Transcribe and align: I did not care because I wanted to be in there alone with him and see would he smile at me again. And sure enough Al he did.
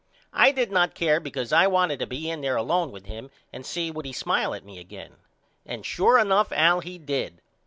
I 0.33 0.51
did 0.51 0.71
not 0.71 0.95
care 0.95 1.19
because 1.19 1.53
I 1.53 1.67
wanted 1.67 1.99
to 1.99 2.07
be 2.07 2.27
in 2.27 2.41
there 2.41 2.55
alone 2.55 2.91
with 2.91 3.05
him 3.05 3.29
and 3.53 3.63
see 3.63 3.91
would 3.91 4.07
he 4.07 4.13
smile 4.13 4.55
at 4.55 4.65
me 4.65 4.79
again. 4.79 5.17
And 5.63 5.85
sure 5.85 6.17
enough 6.17 6.51
Al 6.51 6.79
he 6.79 6.97
did. 6.97 7.39